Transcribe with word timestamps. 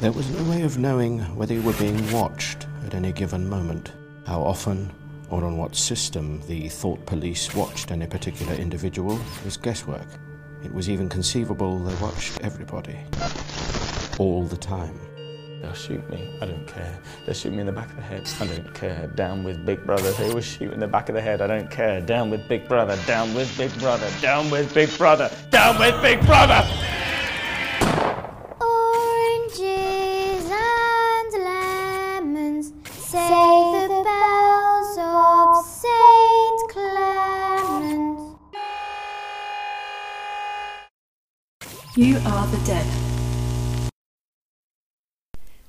There 0.00 0.12
was 0.12 0.28
no 0.30 0.50
way 0.50 0.62
of 0.62 0.76
knowing 0.76 1.20
whether 1.36 1.54
you 1.54 1.62
were 1.62 1.72
being 1.74 2.12
watched 2.12 2.66
at 2.84 2.94
any 2.94 3.12
given 3.12 3.48
moment. 3.48 3.92
How 4.26 4.42
often 4.42 4.90
or 5.30 5.44
on 5.44 5.56
what 5.56 5.74
system 5.74 6.42
the 6.46 6.68
thought 6.68 7.04
police 7.06 7.54
watched 7.54 7.90
any 7.90 8.06
particular 8.06 8.54
individual 8.54 9.18
was 9.44 9.56
guesswork. 9.56 10.06
It 10.62 10.74
was 10.74 10.90
even 10.90 11.08
conceivable 11.08 11.78
they 11.78 11.94
watched 12.02 12.40
everybody. 12.42 12.98
All 14.18 14.44
the 14.44 14.56
time. 14.56 14.98
They'll 15.62 15.72
shoot 15.72 16.08
me. 16.10 16.38
I 16.42 16.46
don't 16.46 16.66
care. 16.66 16.98
They'll 17.24 17.34
shoot 17.34 17.52
me 17.52 17.60
in 17.60 17.66
the 17.66 17.72
back 17.72 17.88
of 17.90 17.96
the 17.96 18.02
head. 18.02 18.28
I 18.40 18.46
don't 18.46 18.74
care. 18.74 19.06
Down 19.14 19.44
with 19.44 19.64
Big 19.64 19.86
Brother. 19.86 20.12
They 20.12 20.32
will 20.32 20.42
shoot 20.42 20.68
me 20.68 20.74
in 20.74 20.80
the 20.80 20.86
back 20.86 21.08
of 21.08 21.14
the 21.14 21.22
head. 21.22 21.40
I 21.40 21.46
don't 21.46 21.70
care. 21.70 22.00
Down 22.00 22.30
with 22.30 22.46
Big 22.48 22.68
Brother. 22.68 22.98
Down 23.06 23.32
with 23.32 23.56
Big 23.56 23.72
Brother. 23.78 24.10
Down 24.20 24.50
with 24.50 24.74
Big 24.74 24.94
Brother. 24.98 25.30
Down 25.50 25.78
with 25.78 26.00
Big 26.02 26.20
Brother. 26.26 26.68
You 41.96 42.16
are 42.26 42.46
the 42.48 42.58
dead. 42.66 42.86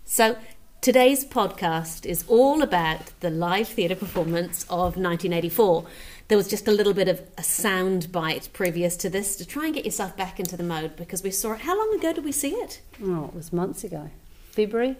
So, 0.05 0.37
today's 0.81 1.23
podcast 1.23 2.03
is 2.03 2.25
all 2.27 2.63
about 2.63 3.11
the 3.19 3.29
live 3.29 3.67
theatre 3.67 3.95
performance 3.95 4.63
of 4.63 4.97
1984. 4.97 5.85
There 6.27 6.37
was 6.37 6.47
just 6.47 6.67
a 6.67 6.71
little 6.71 6.95
bit 6.95 7.07
of 7.07 7.21
a 7.37 7.43
sound 7.43 8.11
bite 8.11 8.49
previous 8.53 8.97
to 8.97 9.09
this 9.09 9.35
to 9.35 9.45
try 9.45 9.65
and 9.65 9.75
get 9.75 9.85
yourself 9.85 10.17
back 10.17 10.39
into 10.39 10.57
the 10.57 10.63
mode 10.63 10.95
because 10.95 11.21
we 11.21 11.29
saw 11.29 11.53
it. 11.53 11.59
How 11.59 11.77
long 11.77 11.93
ago 11.99 12.11
did 12.11 12.25
we 12.25 12.31
see 12.31 12.53
it? 12.53 12.81
Oh, 13.03 13.25
it 13.25 13.35
was 13.35 13.53
months 13.53 13.83
ago. 13.83 14.09
February? 14.49 14.95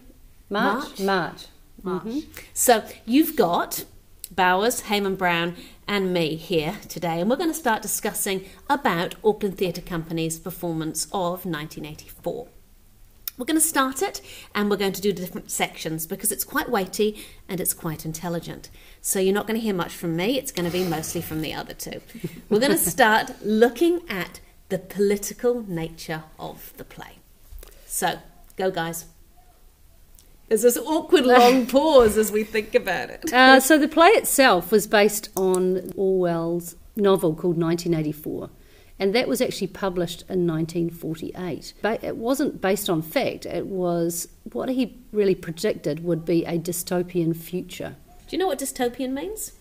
March? 0.51 0.99
March? 0.99 1.47
March. 1.81 2.03
Mhm. 2.03 2.25
So, 2.53 2.83
you've 3.07 3.35
got 3.35 3.85
Bowers, 4.31 4.83
Heyman 4.83 5.17
Brown, 5.17 5.55
and 5.87 6.13
me 6.13 6.35
here 6.35 6.77
today, 6.89 7.21
and 7.21 7.29
we're 7.29 7.35
going 7.35 7.51
to 7.51 7.53
start 7.53 7.81
discussing 7.81 8.45
about 8.69 9.15
Auckland 9.23 9.57
Theatre 9.57 9.81
Company's 9.81 10.39
performance 10.39 11.05
of 11.05 11.45
1984. 11.45 12.47
We're 13.37 13.45
going 13.45 13.59
to 13.59 13.65
start 13.65 14.01
it 14.01 14.21
and 14.53 14.69
we're 14.69 14.77
going 14.77 14.93
to 14.93 15.01
do 15.01 15.11
different 15.11 15.51
sections 15.51 16.07
because 16.07 16.31
it's 16.31 16.45
quite 16.45 16.69
weighty 16.69 17.25
and 17.49 17.59
it's 17.59 17.73
quite 17.73 18.05
intelligent. 18.05 18.69
So 19.01 19.19
you're 19.19 19.33
not 19.33 19.45
going 19.45 19.59
to 19.59 19.63
hear 19.63 19.73
much 19.73 19.93
from 19.93 20.15
me, 20.15 20.37
it's 20.37 20.53
going 20.53 20.65
to 20.65 20.71
be 20.71 20.85
mostly 20.85 21.21
from 21.21 21.41
the 21.41 21.53
other 21.53 21.73
two. 21.73 22.01
We're 22.49 22.61
going 22.61 22.71
to 22.71 22.77
start 22.77 23.31
looking 23.43 24.09
at 24.09 24.39
the 24.69 24.79
political 24.79 25.63
nature 25.67 26.23
of 26.39 26.73
the 26.77 26.85
play. 26.85 27.19
So, 27.85 28.19
go 28.55 28.71
guys. 28.71 29.05
There's 30.47 30.61
this 30.61 30.77
awkward 30.77 31.25
long 31.25 31.65
pause 31.67 32.17
as 32.17 32.31
we 32.31 32.43
think 32.43 32.75
about 32.75 33.09
it. 33.09 33.33
Uh, 33.33 33.59
so 33.59 33.77
the 33.77 33.87
play 33.87 34.09
itself 34.09 34.71
was 34.71 34.87
based 34.87 35.29
on 35.35 35.91
Orwell's 35.95 36.75
novel 36.95 37.33
called 37.33 37.57
1984. 37.57 38.49
And 38.97 39.13
that 39.13 39.27
was 39.27 39.41
actually 39.41 39.67
published 39.67 40.21
in 40.29 40.47
1948. 40.47 41.73
But 41.81 42.03
it 42.03 42.15
wasn't 42.15 42.61
based 42.61 42.89
on 42.89 43.01
fact, 43.01 43.45
it 43.45 43.65
was 43.65 44.29
what 44.53 44.69
he 44.69 45.01
really 45.11 45.35
predicted 45.35 46.03
would 46.03 46.23
be 46.23 46.45
a 46.45 46.57
dystopian 46.57 47.35
future. 47.35 47.97
Do 48.27 48.35
you 48.35 48.39
know 48.39 48.47
what 48.47 48.59
dystopian 48.59 49.11
means? 49.11 49.51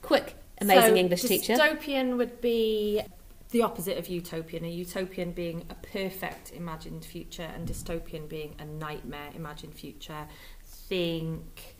Quick, 0.00 0.36
amazing 0.60 0.90
So, 0.90 0.96
English 0.96 1.22
teacher. 1.22 1.54
Dystopian 1.54 2.16
would 2.16 2.40
be 2.40 3.02
the 3.50 3.62
opposite 3.62 3.98
of 3.98 4.08
utopian. 4.08 4.64
A 4.64 4.68
utopian 4.68 5.32
being 5.32 5.64
a 5.70 5.74
perfect 5.74 6.52
imagined 6.52 7.04
future, 7.04 7.48
and 7.54 7.66
dystopian 7.68 8.28
being 8.28 8.54
a 8.58 8.64
nightmare 8.64 9.30
imagined 9.34 9.74
future. 9.74 10.26
Think 10.64 11.76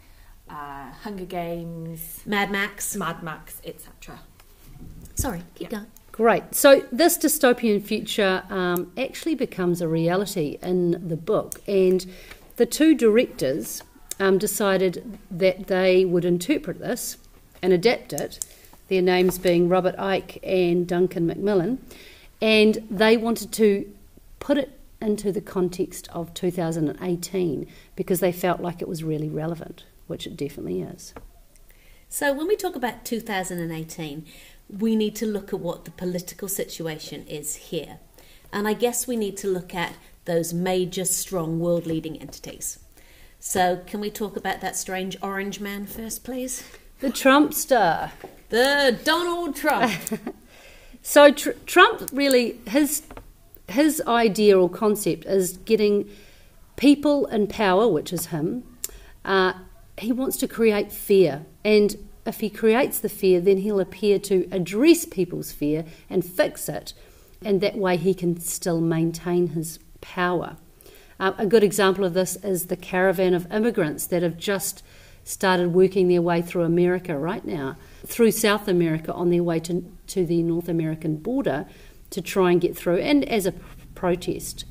uh, 0.48 0.90
Hunger 1.02 1.24
Games, 1.24 2.20
Mad 2.26 2.50
Max. 2.50 2.96
Mad 2.96 3.22
Max, 3.22 3.60
etc. 3.64 4.20
Sorry, 5.14 5.42
keep 5.54 5.70
Yeah. 5.70 5.78
going. 5.78 5.90
Great. 6.12 6.54
So 6.54 6.86
this 6.90 7.18
dystopian 7.18 7.82
future 7.82 8.42
um, 8.48 8.90
actually 8.96 9.34
becomes 9.34 9.82
a 9.82 9.88
reality 9.88 10.58
in 10.62 11.08
the 11.08 11.16
book, 11.16 11.60
and 11.68 12.06
the 12.56 12.64
two 12.66 12.94
directors 12.94 13.82
um, 14.18 14.38
decided 14.38 15.18
that 15.30 15.66
they 15.66 16.04
would 16.06 16.24
interpret 16.24 16.78
this 16.78 17.18
and 17.60 17.72
adapt 17.72 18.12
it. 18.14 18.44
Their 18.88 19.02
names 19.02 19.38
being 19.38 19.68
Robert 19.68 19.96
Icke 19.96 20.38
and 20.42 20.86
Duncan 20.86 21.26
Macmillan, 21.26 21.84
and 22.40 22.86
they 22.90 23.16
wanted 23.16 23.52
to 23.52 23.92
put 24.38 24.58
it 24.58 24.78
into 25.00 25.32
the 25.32 25.40
context 25.40 26.08
of 26.12 26.32
2018 26.34 27.66
because 27.94 28.20
they 28.20 28.32
felt 28.32 28.60
like 28.60 28.80
it 28.80 28.88
was 28.88 29.04
really 29.04 29.28
relevant, 29.28 29.84
which 30.06 30.26
it 30.26 30.36
definitely 30.36 30.82
is. 30.82 31.14
So, 32.08 32.32
when 32.32 32.46
we 32.46 32.56
talk 32.56 32.76
about 32.76 33.04
2018, 33.04 34.24
we 34.68 34.96
need 34.96 35.14
to 35.16 35.26
look 35.26 35.52
at 35.52 35.60
what 35.60 35.84
the 35.84 35.90
political 35.90 36.48
situation 36.48 37.26
is 37.26 37.56
here. 37.56 37.98
And 38.52 38.66
I 38.68 38.74
guess 38.74 39.06
we 39.06 39.16
need 39.16 39.36
to 39.38 39.48
look 39.48 39.74
at 39.74 39.94
those 40.24 40.54
major, 40.54 41.04
strong, 41.04 41.58
world 41.58 41.86
leading 41.86 42.16
entities. 42.20 42.78
So, 43.38 43.82
can 43.86 44.00
we 44.00 44.10
talk 44.10 44.36
about 44.36 44.60
that 44.60 44.76
strange 44.76 45.16
orange 45.20 45.60
man 45.60 45.86
first, 45.86 46.24
please? 46.24 46.64
The 47.00 47.08
Trumpster. 47.08 48.10
The 48.48 48.98
Donald 49.04 49.56
Trump. 49.56 49.92
So 51.08 51.30
tr- 51.30 51.50
Trump 51.66 52.10
really 52.12 52.58
his 52.66 53.04
his 53.68 54.02
idea 54.08 54.58
or 54.58 54.68
concept 54.68 55.24
is 55.24 55.56
getting 55.58 56.10
people 56.74 57.26
in 57.26 57.46
power, 57.46 57.86
which 57.86 58.12
is 58.12 58.26
him. 58.26 58.64
Uh, 59.24 59.52
he 59.98 60.10
wants 60.10 60.36
to 60.38 60.48
create 60.48 60.90
fear, 60.90 61.46
and 61.64 61.96
if 62.26 62.40
he 62.40 62.50
creates 62.50 62.98
the 62.98 63.08
fear, 63.08 63.40
then 63.40 63.58
he'll 63.58 63.78
appear 63.78 64.18
to 64.18 64.48
address 64.50 65.04
people's 65.04 65.52
fear 65.52 65.84
and 66.10 66.24
fix 66.24 66.68
it, 66.68 66.92
and 67.40 67.60
that 67.60 67.76
way 67.78 67.96
he 67.96 68.12
can 68.12 68.40
still 68.40 68.80
maintain 68.80 69.50
his 69.50 69.78
power. 70.00 70.56
Uh, 71.20 71.34
a 71.38 71.46
good 71.46 71.62
example 71.62 72.04
of 72.04 72.14
this 72.14 72.34
is 72.42 72.66
the 72.66 72.76
caravan 72.76 73.32
of 73.32 73.50
immigrants 73.52 74.06
that 74.08 74.24
have 74.24 74.36
just 74.36 74.82
started 75.26 75.74
working 75.74 76.06
their 76.06 76.22
way 76.22 76.40
through 76.40 76.62
America 76.62 77.18
right 77.18 77.44
now, 77.44 77.76
through 78.06 78.30
South 78.30 78.68
America 78.68 79.12
on 79.12 79.30
their 79.30 79.42
way 79.42 79.58
to, 79.58 79.84
to 80.06 80.24
the 80.24 80.40
North 80.40 80.68
American 80.68 81.16
border 81.16 81.66
to 82.10 82.22
try 82.22 82.52
and 82.52 82.60
get 82.60 82.76
through, 82.76 82.98
and 82.98 83.28
as 83.28 83.44
a 83.44 83.52
protest. 83.96 84.64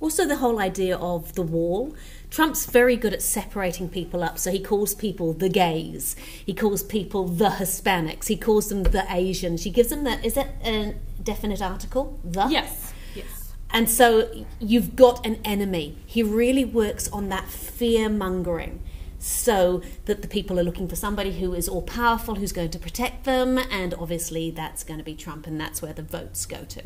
Also, 0.00 0.24
the 0.24 0.36
whole 0.36 0.60
idea 0.60 0.96
of 0.96 1.34
the 1.34 1.42
wall. 1.42 1.94
Trump's 2.30 2.66
very 2.66 2.94
good 2.94 3.12
at 3.12 3.22
separating 3.22 3.88
people 3.88 4.22
up. 4.22 4.38
So 4.38 4.52
he 4.52 4.60
calls 4.60 4.94
people 4.94 5.32
the 5.32 5.48
gays, 5.48 6.14
he 6.46 6.54
calls 6.54 6.84
people 6.84 7.26
the 7.26 7.48
Hispanics, 7.48 8.28
he 8.28 8.36
calls 8.36 8.68
them 8.68 8.84
the 8.84 9.04
Asians. 9.10 9.64
He 9.64 9.70
gives 9.70 9.88
them 9.88 10.04
the. 10.04 10.24
Is 10.24 10.34
that 10.34 10.50
a 10.64 10.94
definite 11.20 11.60
article? 11.60 12.20
The? 12.22 12.46
Yes. 12.46 12.92
Yes. 13.16 13.54
And 13.70 13.90
so 13.90 14.44
you've 14.60 14.94
got 14.94 15.26
an 15.26 15.40
enemy. 15.44 15.96
He 16.06 16.22
really 16.22 16.64
works 16.64 17.08
on 17.08 17.30
that 17.30 17.48
fear 17.48 18.08
mongering 18.08 18.80
so 19.18 19.82
that 20.04 20.22
the 20.22 20.28
people 20.28 20.58
are 20.58 20.62
looking 20.62 20.88
for 20.88 20.96
somebody 20.96 21.38
who 21.38 21.54
is 21.54 21.68
all 21.68 21.82
powerful, 21.82 22.36
who's 22.36 22.52
going 22.52 22.70
to 22.70 22.78
protect 22.78 23.24
them, 23.24 23.58
and 23.58 23.94
obviously 23.94 24.50
that's 24.50 24.84
going 24.84 24.98
to 24.98 25.04
be 25.04 25.14
Trump, 25.14 25.46
and 25.46 25.60
that's 25.60 25.82
where 25.82 25.92
the 25.92 26.02
votes 26.02 26.46
go 26.46 26.64
to. 26.64 26.84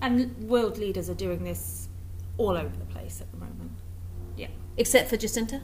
And 0.00 0.36
world 0.48 0.78
leaders 0.78 1.08
are 1.08 1.14
doing 1.14 1.44
this 1.44 1.88
all 2.38 2.56
over 2.56 2.76
the 2.76 2.84
place 2.86 3.20
at 3.20 3.30
the 3.30 3.36
moment. 3.36 3.70
Yeah. 4.36 4.48
Except 4.76 5.08
for 5.08 5.16
Jacinda? 5.16 5.60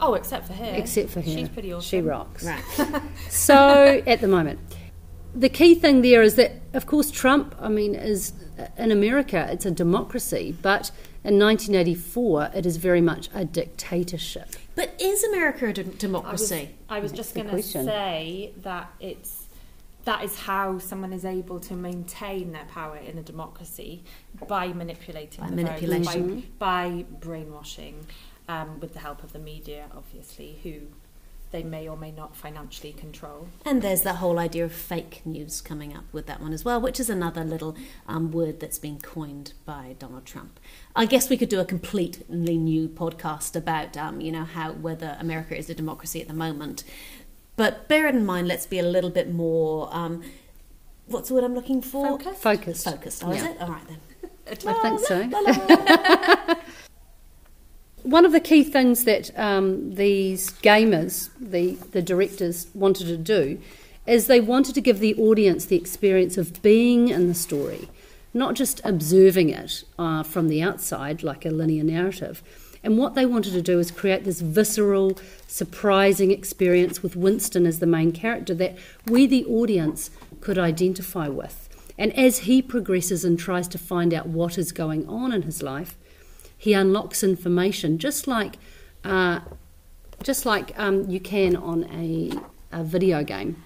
Oh, 0.00 0.14
except 0.14 0.46
for 0.46 0.52
her. 0.52 0.74
Except 0.74 1.10
for 1.10 1.20
her. 1.20 1.30
She's 1.30 1.48
pretty 1.48 1.72
awesome. 1.72 1.88
She 1.88 2.00
rocks. 2.00 2.44
Right. 2.44 3.02
So, 3.30 4.02
at 4.06 4.20
the 4.20 4.28
moment, 4.28 4.60
the 5.34 5.48
key 5.48 5.74
thing 5.74 6.02
there 6.02 6.22
is 6.22 6.34
that, 6.36 6.52
of 6.72 6.86
course, 6.86 7.10
Trump, 7.10 7.54
I 7.58 7.68
mean, 7.68 7.94
is 7.94 8.32
in 8.76 8.92
America, 8.92 9.48
it's 9.50 9.66
a 9.66 9.70
democracy, 9.70 10.56
but 10.62 10.90
in 11.24 11.38
1984, 11.38 12.50
it 12.54 12.66
is 12.66 12.76
very 12.76 13.00
much 13.00 13.30
a 13.34 13.44
dictatorship. 13.46 14.56
But 14.74 14.94
is 15.00 15.24
America 15.24 15.68
a 15.68 15.72
d- 15.72 15.80
I 15.82 15.84
was, 15.84 15.96
democracy? 15.96 16.70
I 16.88 17.00
was 17.00 17.12
That's 17.12 17.32
just 17.32 17.34
going 17.34 17.48
to 17.48 17.62
say 17.62 18.52
that 18.62 18.92
it's 19.00 19.46
that 20.04 20.22
is 20.22 20.38
how 20.40 20.78
someone 20.78 21.14
is 21.14 21.24
able 21.24 21.58
to 21.60 21.74
maintain 21.74 22.52
their 22.52 22.66
power 22.66 22.96
in 22.98 23.16
a 23.16 23.22
democracy 23.22 24.04
by 24.46 24.70
manipulating 24.70 25.40
By 25.42 25.48
the 25.50 25.56
vote, 25.56 25.62
manipulation. 25.64 26.40
by, 26.58 26.98
by 26.98 27.04
brainwashing, 27.20 28.06
um, 28.46 28.80
with 28.80 28.92
the 28.92 28.98
help 28.98 29.22
of 29.24 29.32
the 29.32 29.38
media, 29.38 29.86
obviously, 29.96 30.58
who 30.62 30.80
they 31.54 31.62
may 31.62 31.88
or 31.88 31.96
may 31.96 32.10
not 32.10 32.34
financially 32.34 32.92
control. 32.92 33.46
And 33.64 33.80
there's 33.80 34.02
that 34.02 34.16
whole 34.16 34.40
idea 34.40 34.64
of 34.64 34.72
fake 34.72 35.22
news 35.24 35.60
coming 35.60 35.96
up 35.96 36.02
with 36.12 36.26
that 36.26 36.40
one 36.42 36.52
as 36.52 36.64
well, 36.64 36.80
which 36.80 36.98
is 36.98 37.08
another 37.08 37.44
little 37.44 37.76
um, 38.08 38.32
word 38.32 38.58
that's 38.58 38.80
been 38.80 38.98
coined 38.98 39.52
by 39.64 39.94
Donald 40.00 40.24
Trump. 40.24 40.58
I 40.96 41.06
guess 41.06 41.30
we 41.30 41.36
could 41.36 41.48
do 41.48 41.60
a 41.60 41.64
completely 41.64 42.58
new 42.58 42.88
podcast 42.88 43.54
about, 43.54 43.96
um, 43.96 44.20
you 44.20 44.32
know, 44.32 44.42
how 44.42 44.72
whether 44.72 45.16
America 45.20 45.56
is 45.56 45.70
a 45.70 45.76
democracy 45.76 46.20
at 46.20 46.26
the 46.26 46.34
moment. 46.34 46.82
But 47.54 47.86
bear 47.86 48.08
it 48.08 48.16
in 48.16 48.26
mind, 48.26 48.48
let's 48.48 48.66
be 48.66 48.80
a 48.80 48.82
little 48.82 49.10
bit 49.10 49.32
more. 49.32 49.88
Um, 49.92 50.24
what's 51.06 51.28
the 51.28 51.34
word 51.34 51.44
I'm 51.44 51.54
looking 51.54 51.80
for? 51.80 52.18
Focused? 52.18 52.42
Focused. 52.42 52.84
Focused. 52.84 53.24
Oh, 53.24 53.30
is 53.30 53.44
it? 53.44 53.60
All 53.60 53.68
right 53.68 53.86
then. 53.86 54.00
I 54.66 54.82
think 54.82 55.00
so. 55.06 56.56
one 58.04 58.26
of 58.26 58.32
the 58.32 58.40
key 58.40 58.62
things 58.62 59.04
that 59.04 59.36
um, 59.38 59.94
these 59.94 60.50
gamers, 60.60 61.30
the, 61.40 61.72
the 61.92 62.02
directors, 62.02 62.68
wanted 62.74 63.06
to 63.06 63.16
do 63.16 63.58
is 64.06 64.26
they 64.26 64.40
wanted 64.40 64.74
to 64.74 64.82
give 64.82 65.00
the 65.00 65.14
audience 65.14 65.64
the 65.64 65.76
experience 65.76 66.36
of 66.36 66.60
being 66.60 67.08
in 67.08 67.28
the 67.28 67.34
story, 67.34 67.88
not 68.34 68.54
just 68.54 68.82
observing 68.84 69.48
it 69.48 69.84
uh, 69.98 70.22
from 70.22 70.48
the 70.48 70.62
outside 70.62 71.22
like 71.22 71.46
a 71.46 71.50
linear 71.50 71.82
narrative. 71.82 72.42
And 72.82 72.98
what 72.98 73.14
they 73.14 73.24
wanted 73.24 73.54
to 73.54 73.62
do 73.62 73.78
is 73.78 73.90
create 73.90 74.24
this 74.24 74.42
visceral, 74.42 75.18
surprising 75.46 76.30
experience 76.30 77.02
with 77.02 77.16
Winston 77.16 77.64
as 77.64 77.78
the 77.78 77.86
main 77.86 78.12
character 78.12 78.52
that 78.56 78.76
we, 79.06 79.26
the 79.26 79.46
audience, 79.46 80.10
could 80.42 80.58
identify 80.58 81.28
with. 81.28 81.70
And 81.96 82.12
as 82.18 82.40
he 82.40 82.60
progresses 82.60 83.24
and 83.24 83.38
tries 83.38 83.66
to 83.68 83.78
find 83.78 84.12
out 84.12 84.26
what 84.26 84.58
is 84.58 84.72
going 84.72 85.08
on 85.08 85.32
in 85.32 85.42
his 85.42 85.62
life, 85.62 85.96
he 86.64 86.72
unlocks 86.72 87.22
information 87.22 87.98
just 87.98 88.26
like, 88.26 88.54
uh, 89.12 89.40
just 90.22 90.46
like 90.46 90.72
um, 90.84 90.96
you 91.10 91.20
can 91.20 91.54
on 91.56 91.84
a, 92.04 92.30
a 92.72 92.82
video 92.82 93.22
game. 93.22 93.62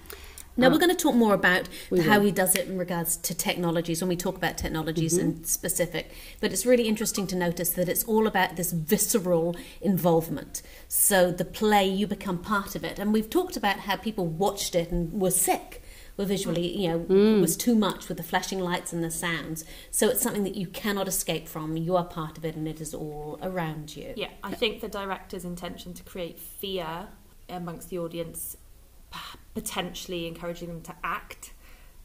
Now 0.57 0.67
Uh, 0.67 0.71
we're 0.71 0.83
going 0.85 0.95
to 0.97 1.03
talk 1.05 1.15
more 1.15 1.33
about 1.33 1.69
how 2.07 2.19
he 2.19 2.31
does 2.31 2.53
it 2.59 2.67
in 2.67 2.77
regards 2.77 3.15
to 3.27 3.33
technologies 3.33 4.01
when 4.01 4.09
we 4.09 4.17
talk 4.17 4.35
about 4.35 4.57
technologies 4.57 5.13
Mm-hmm. 5.17 5.39
in 5.39 5.43
specific. 5.45 6.05
But 6.41 6.51
it's 6.53 6.65
really 6.65 6.87
interesting 6.93 7.25
to 7.27 7.35
notice 7.37 7.69
that 7.77 7.87
it's 7.87 8.03
all 8.03 8.25
about 8.27 8.57
this 8.57 8.73
visceral 8.73 9.55
involvement. 9.79 10.61
So 10.89 11.31
the 11.31 11.45
play, 11.45 11.85
you 11.99 12.05
become 12.07 12.37
part 12.55 12.75
of 12.75 12.83
it, 12.83 12.99
and 12.99 13.13
we've 13.13 13.29
talked 13.29 13.55
about 13.55 13.77
how 13.87 13.95
people 13.95 14.25
watched 14.45 14.75
it 14.75 14.91
and 14.91 15.13
were 15.23 15.31
sick. 15.49 15.81
Were 16.19 16.25
visually, 16.25 16.77
you 16.81 16.89
know, 16.89 16.99
Mm. 16.99 17.39
was 17.39 17.55
too 17.55 17.75
much 17.75 18.09
with 18.09 18.17
the 18.17 18.23
flashing 18.23 18.59
lights 18.59 18.91
and 18.91 19.01
the 19.01 19.09
sounds. 19.09 19.63
So 19.89 20.09
it's 20.09 20.21
something 20.21 20.43
that 20.43 20.55
you 20.55 20.67
cannot 20.67 21.07
escape 21.07 21.47
from. 21.47 21.77
You 21.77 21.95
are 21.95 22.03
part 22.03 22.37
of 22.37 22.43
it, 22.43 22.57
and 22.57 22.67
it 22.67 22.81
is 22.81 22.93
all 22.93 23.39
around 23.41 23.95
you. 23.95 24.13
Yeah, 24.17 24.31
I 24.43 24.53
think 24.53 24.81
the 24.81 24.89
director's 24.89 25.45
intention 25.45 25.93
to 25.93 26.03
create 26.03 26.37
fear 26.37 27.07
amongst 27.47 27.89
the 27.89 27.99
audience, 27.99 28.57
potentially 29.53 30.27
encouraging 30.27 30.67
them 30.67 30.81
to 30.81 30.95
act 31.05 31.53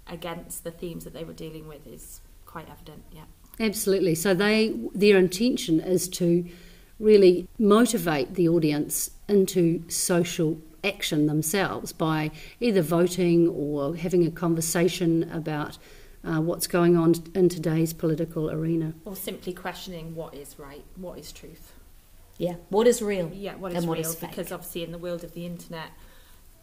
against 0.06 0.62
the 0.62 0.70
themes 0.70 1.02
that 1.02 1.12
they 1.12 1.24
were 1.24 1.32
dealing 1.32 1.66
with, 1.66 1.84
is 1.84 2.20
quite 2.46 2.68
evident. 2.70 3.02
Yeah. 3.10 3.24
Absolutely. 3.58 4.14
So 4.14 4.32
they 4.32 4.74
their 4.94 5.18
intention 5.18 5.80
is 5.80 6.08
to 6.10 6.44
really 7.00 7.48
motivate 7.58 8.34
the 8.34 8.48
audience 8.48 9.10
into 9.28 9.82
social 9.88 10.60
action 10.84 11.26
themselves 11.26 11.92
by 11.92 12.30
either 12.60 12.82
voting 12.82 13.48
or 13.48 13.96
having 13.96 14.26
a 14.26 14.30
conversation 14.30 15.30
about 15.32 15.78
uh, 16.24 16.40
what's 16.40 16.66
going 16.66 16.96
on 16.96 17.14
in 17.34 17.48
today's 17.48 17.92
political 17.92 18.50
arena. 18.50 18.94
Or 19.04 19.16
simply 19.16 19.52
questioning 19.52 20.14
what 20.14 20.34
is 20.34 20.58
right, 20.58 20.84
what 20.96 21.18
is 21.18 21.32
truth. 21.32 21.72
Yeah. 22.38 22.54
What 22.68 22.86
is 22.86 23.00
real? 23.00 23.30
Yeah, 23.32 23.54
what 23.56 23.72
is 23.72 23.78
and 23.78 23.88
what 23.88 23.98
real? 23.98 24.08
is 24.08 24.16
because 24.16 24.50
obviously, 24.50 24.82
in 24.82 24.92
the 24.92 24.98
world 24.98 25.22
of 25.22 25.34
the 25.34 25.46
internet, 25.46 25.90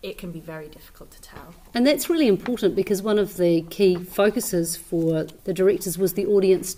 it 0.02 0.18
can 0.18 0.32
be 0.32 0.40
very 0.40 0.68
difficult 0.68 1.12
to 1.12 1.22
tell. 1.22 1.54
And 1.74 1.86
that's 1.86 2.10
really 2.10 2.28
important 2.28 2.76
because 2.76 3.02
one 3.02 3.20
of 3.20 3.38
the 3.38 3.62
key 3.64 3.96
focuses 3.96 4.76
for 4.76 5.26
the 5.44 5.54
directors 5.54 5.98
was 5.98 6.14
the 6.14 6.26
audience, 6.26 6.76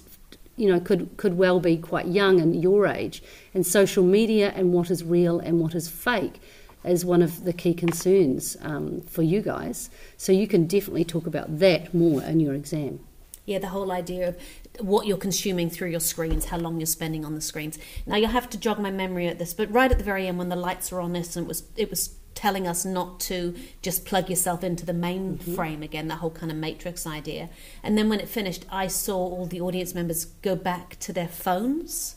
you 0.57 0.67
know, 0.67 0.79
could, 0.79 1.15
could 1.17 1.37
well 1.37 1.59
be 1.59 1.77
quite 1.77 2.07
young 2.07 2.39
and 2.39 2.61
your 2.61 2.85
age. 2.85 3.23
And 3.53 3.65
social 3.65 4.03
media 4.03 4.51
and 4.55 4.73
what 4.73 4.91
is 4.91 5.03
real 5.03 5.39
and 5.39 5.59
what 5.59 5.73
is 5.73 5.89
fake 5.89 6.41
is 6.83 7.05
one 7.05 7.21
of 7.21 7.45
the 7.45 7.53
key 7.53 7.73
concerns 7.73 8.57
um, 8.61 9.01
for 9.01 9.23
you 9.23 9.41
guys. 9.41 9.89
So 10.17 10.31
you 10.31 10.47
can 10.47 10.67
definitely 10.67 11.05
talk 11.05 11.25
about 11.27 11.59
that 11.59 11.93
more 11.93 12.21
in 12.23 12.39
your 12.39 12.53
exam. 12.53 12.99
Yeah, 13.45 13.59
the 13.59 13.67
whole 13.67 13.91
idea 13.91 14.29
of 14.29 14.37
what 14.79 15.05
you're 15.05 15.17
consuming 15.17 15.69
through 15.69 15.89
your 15.89 15.99
screens, 15.99 16.45
how 16.45 16.57
long 16.57 16.79
you're 16.79 16.85
spending 16.85 17.25
on 17.25 17.35
the 17.35 17.41
screens. 17.41 17.77
Now 18.05 18.15
you'll 18.15 18.29
have 18.29 18.49
to 18.51 18.57
jog 18.57 18.79
my 18.79 18.91
memory 18.91 19.27
at 19.27 19.37
this, 19.37 19.53
but 19.53 19.71
right 19.71 19.91
at 19.91 19.97
the 19.97 20.03
very 20.03 20.27
end, 20.27 20.37
when 20.37 20.49
the 20.49 20.55
lights 20.55 20.91
were 20.91 21.01
on 21.01 21.13
this, 21.13 21.35
and 21.35 21.45
it 21.45 21.47
was 21.47 21.63
it 21.75 21.89
was 21.89 22.15
telling 22.35 22.67
us 22.67 22.83
not 22.83 23.19
to 23.19 23.53
just 23.81 24.05
plug 24.05 24.29
yourself 24.29 24.63
into 24.63 24.85
the 24.85 24.93
main 24.93 25.37
frame 25.37 25.83
again, 25.83 26.07
that 26.07 26.17
whole 26.17 26.31
kind 26.31 26.51
of 26.51 26.57
matrix 26.57 27.05
idea. 27.05 27.49
And 27.83 27.97
then 27.97 28.09
when 28.09 28.19
it 28.19 28.27
finished, 28.27 28.65
I 28.71 28.87
saw 28.87 29.17
all 29.17 29.45
the 29.45 29.61
audience 29.61 29.93
members 29.93 30.25
go 30.25 30.55
back 30.55 30.97
to 31.01 31.13
their 31.13 31.27
phones 31.27 32.15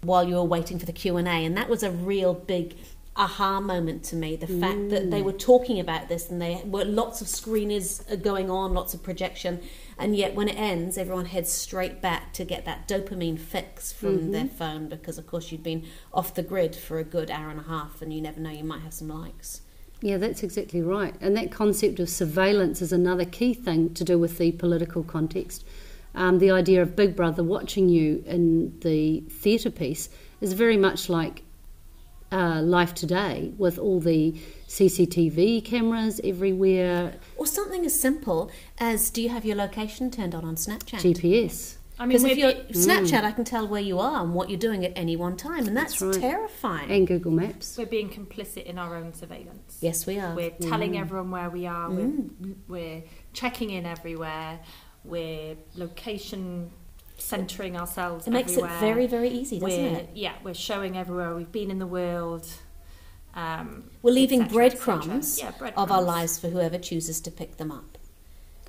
while 0.00 0.28
you 0.28 0.34
were 0.34 0.44
waiting 0.44 0.78
for 0.78 0.86
the 0.86 0.92
Q 0.92 1.16
and 1.16 1.28
A, 1.28 1.44
and 1.44 1.56
that 1.56 1.68
was 1.68 1.82
a 1.82 1.90
real 1.90 2.34
big 2.34 2.74
aha 3.14 3.60
moment 3.60 4.02
to 4.04 4.16
me. 4.16 4.36
The 4.36 4.46
fact 4.46 4.88
that 4.88 5.10
they 5.10 5.20
were 5.20 5.32
talking 5.32 5.78
about 5.78 6.08
this 6.08 6.30
and 6.30 6.40
they 6.40 6.62
were 6.64 6.84
lots 6.84 7.20
of 7.20 7.26
screeners 7.26 8.00
going 8.22 8.50
on, 8.50 8.72
lots 8.72 8.94
of 8.94 9.02
projection, 9.02 9.60
and 9.98 10.16
yet 10.16 10.34
when 10.34 10.48
it 10.48 10.56
ends, 10.56 10.96
everyone 10.96 11.26
heads 11.26 11.52
straight 11.52 12.00
back 12.00 12.32
to 12.34 12.44
get 12.44 12.64
that 12.64 12.88
dopamine 12.88 13.38
fix 13.38 13.92
from 13.92 14.32
their 14.32 14.46
phone 14.46 14.88
because, 14.88 15.18
of 15.18 15.26
course, 15.26 15.52
you'd 15.52 15.62
been 15.62 15.84
off 16.12 16.34
the 16.34 16.42
grid 16.42 16.74
for 16.74 16.98
a 16.98 17.04
good 17.04 17.30
hour 17.30 17.50
and 17.50 17.60
a 17.60 17.64
half, 17.64 18.00
and 18.00 18.12
you 18.12 18.22
never 18.22 18.40
know 18.40 18.50
you 18.50 18.64
might 18.64 18.80
have 18.82 18.94
some 18.94 19.08
likes. 19.08 19.60
Yeah, 20.00 20.16
that's 20.16 20.42
exactly 20.42 20.82
right. 20.82 21.14
And 21.20 21.36
that 21.36 21.52
concept 21.52 22.00
of 22.00 22.08
surveillance 22.08 22.82
is 22.82 22.92
another 22.92 23.24
key 23.24 23.54
thing 23.54 23.94
to 23.94 24.04
do 24.04 24.18
with 24.18 24.38
the 24.38 24.52
political 24.52 25.04
context. 25.04 25.64
Um, 26.14 26.40
the 26.40 26.50
idea 26.50 26.82
of 26.82 26.96
Big 26.96 27.14
Brother 27.14 27.44
watching 27.44 27.88
you 27.88 28.22
in 28.26 28.78
the 28.80 29.20
theatre 29.30 29.70
piece 29.70 30.08
is 30.40 30.54
very 30.54 30.76
much 30.76 31.08
like 31.08 31.42
uh, 32.32 32.62
life 32.62 32.94
today, 32.94 33.52
with 33.58 33.78
all 33.78 34.00
the 34.00 34.34
CCTV 34.68 35.64
cameras 35.64 36.20
everywhere, 36.24 37.14
Or 37.36 37.46
something 37.46 37.84
as 37.84 37.98
simple 37.98 38.50
as 38.78 39.10
do 39.10 39.22
you 39.22 39.28
have 39.28 39.44
your 39.44 39.56
location 39.56 40.10
turned 40.10 40.34
on 40.34 40.44
on 40.44 40.56
Snapchat? 40.56 41.00
GPS. 41.00 41.76
I 41.98 42.06
mean, 42.06 42.16
Because 42.18 42.24
if 42.32 42.38
you're 42.38 42.54
be- 42.54 42.72
Snapchat, 42.74 43.22
I 43.22 43.32
can 43.32 43.44
tell 43.44 43.68
where 43.68 43.80
you 43.82 43.98
are 43.98 44.22
and 44.24 44.34
what 44.34 44.48
you're 44.50 44.58
doing 44.58 44.84
at 44.84 44.92
any 44.96 45.14
one 45.14 45.36
time, 45.36 45.68
and 45.68 45.76
that's, 45.76 45.98
That's 46.00 46.16
right. 46.16 46.20
terrifying. 46.30 46.90
And 46.90 47.06
Google 47.06 47.30
Maps. 47.32 47.76
we're 47.78 47.86
being 47.86 48.08
complicit 48.08 48.64
in 48.64 48.78
our 48.78 48.96
own 48.96 49.12
surveillance. 49.14 49.78
yes, 49.80 50.06
we 50.06 50.18
are. 50.18 50.34
We're 50.34 50.50
telling 50.50 50.96
everyone 50.98 51.30
where 51.30 51.50
we 51.50 51.66
are. 51.66 51.88
Mm. 51.90 52.30
We're, 52.40 52.54
we're 52.66 53.02
checking 53.34 53.70
in 53.70 53.84
everywhere. 53.86 54.58
We're 55.04 55.56
location 55.76 56.70
centering 57.22 57.76
ourselves. 57.76 58.26
It 58.26 58.30
makes 58.30 58.52
everywhere. 58.52 58.76
it 58.76 58.80
very, 58.80 59.06
very 59.06 59.28
easy, 59.30 59.58
doesn't 59.58 59.92
we're, 59.92 59.98
it? 59.98 60.10
Yeah, 60.14 60.34
we're 60.42 60.54
showing 60.54 60.96
everywhere 60.96 61.34
we've 61.34 61.52
been 61.52 61.70
in 61.70 61.78
the 61.78 61.86
world. 61.86 62.48
Um, 63.34 63.84
We're 64.02 64.12
leaving 64.12 64.40
cetera, 64.40 64.54
breadcrumbs 64.54 65.34
cetera. 65.40 65.68
Yeah, 65.68 65.82
of 65.82 65.90
our 65.90 66.02
lives 66.02 66.38
for 66.38 66.48
whoever 66.48 66.78
chooses 66.78 67.20
to 67.22 67.30
pick 67.30 67.56
them 67.56 67.70
up. 67.70 67.96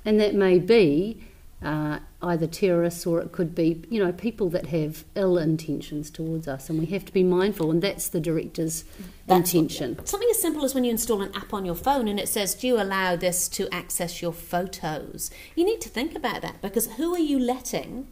And 0.06 0.18
that 0.20 0.34
may 0.34 0.58
be 0.58 1.22
uh, 1.62 1.98
either 2.22 2.46
terrorists 2.46 3.06
or 3.06 3.20
it 3.20 3.32
could 3.32 3.54
be, 3.54 3.82
you 3.90 4.02
know, 4.02 4.12
people 4.12 4.48
that 4.50 4.66
have 4.66 5.04
ill 5.14 5.36
intentions 5.38 6.10
towards 6.10 6.46
us. 6.48 6.68
And 6.70 6.78
we 6.78 6.86
have 6.86 7.04
to 7.06 7.12
be 7.12 7.22
mindful, 7.22 7.70
and 7.70 7.82
that's 7.82 8.08
the 8.08 8.20
director's 8.20 8.84
That's 9.26 9.52
what- 9.52 9.60
intention. 9.62 10.06
Something 10.06 10.28
as 10.30 10.40
simple 10.40 10.64
as 10.64 10.74
when 10.74 10.84
you 10.84 10.90
install 10.90 11.20
an 11.22 11.34
app 11.34 11.52
on 11.54 11.64
your 11.64 11.74
phone 11.74 12.08
and 12.08 12.18
it 12.18 12.28
says, 12.28 12.54
Do 12.54 12.66
you 12.66 12.80
allow 12.80 13.16
this 13.16 13.48
to 13.50 13.68
access 13.72 14.20
your 14.22 14.32
photos? 14.32 15.30
You 15.54 15.64
need 15.64 15.80
to 15.82 15.88
think 15.88 16.14
about 16.14 16.42
that 16.42 16.60
because 16.62 16.92
who 16.96 17.14
are 17.14 17.18
you 17.18 17.38
letting 17.38 18.08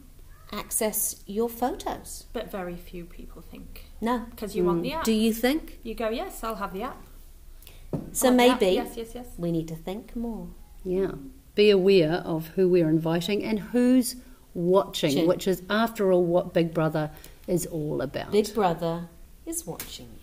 access 0.53 1.23
your 1.25 1.49
photos? 1.49 2.25
But 2.33 2.51
very 2.51 2.75
few 2.75 3.05
people 3.05 3.41
think 3.41 3.85
No. 4.01 4.25
because 4.29 4.55
you 4.55 4.63
want 4.65 4.83
the 4.83 4.91
mm. 4.91 4.95
app. 4.97 5.03
Do 5.03 5.11
you 5.11 5.33
think? 5.33 5.79
you 5.83 5.95
go, 5.95 6.09
yes, 6.09 6.43
I'll 6.43 6.55
have 6.55 6.73
the 6.73 6.83
app. 6.83 7.01
So 8.11 8.27
I 8.27 8.31
want 8.31 8.59
the 8.59 8.65
maybe 8.65 8.75
Yes, 8.75 8.93
yes, 8.97 9.11
yes. 9.15 9.27
we 9.37 9.51
need 9.51 9.67
to 9.67 9.75
think 9.75 10.15
more. 10.15 10.47
Yeah. 10.83 11.11
Be 11.55 11.69
aware 11.69 12.13
of 12.25 12.47
who 12.49 12.67
we're 12.67 12.89
inviting 12.89 13.43
and 13.43 13.59
who's 13.59 14.15
watching, 14.53 15.09
Watching. 15.09 15.27
which 15.27 15.47
is, 15.47 15.61
after 15.69 16.11
all, 16.11 16.23
what 16.25 16.53
Big 16.53 16.73
Brother 16.73 17.11
is 17.47 17.65
all 17.67 18.01
about. 18.01 18.31
Big 18.31 18.53
Brother 18.53 19.09
is 19.45 19.65
watching 19.65 20.07